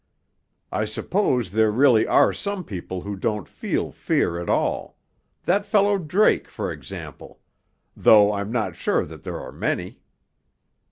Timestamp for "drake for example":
5.99-7.39